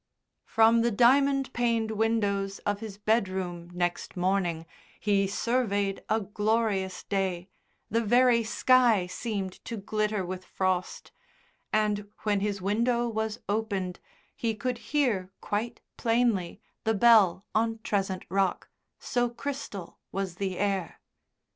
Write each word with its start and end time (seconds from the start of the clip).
From 0.45 0.81
the 0.81 0.89
diamond 0.89 1.53
paned 1.53 1.91
windows 1.91 2.57
of 2.65 2.79
his 2.79 2.97
bedroom 2.97 3.69
next 3.71 4.17
morning 4.17 4.65
he 4.99 5.27
surveyed 5.27 6.03
a 6.09 6.19
glorious 6.21 7.03
day, 7.03 7.49
the 7.91 8.03
very 8.03 8.43
sky 8.43 9.05
seemed 9.05 9.63
to 9.65 9.77
glitter 9.77 10.25
with 10.25 10.43
frost, 10.43 11.11
and 11.71 12.09
when 12.23 12.39
his 12.39 12.63
window 12.63 13.07
was 13.07 13.41
opened 13.47 13.99
he 14.35 14.55
could 14.55 14.79
hear 14.89 15.29
quite 15.39 15.81
plainly 15.97 16.59
the 16.83 16.95
bell 16.95 17.45
on 17.53 17.77
Trezent 17.83 18.23
Rock, 18.27 18.69
so 18.97 19.29
crystal 19.29 19.99
was 20.11 20.37
the 20.37 20.57
air. 20.57 20.99